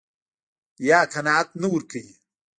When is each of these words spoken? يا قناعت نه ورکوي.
يا 0.87 0.99
قناعت 1.13 1.49
نه 1.61 1.67
ورکوي. 1.73 2.13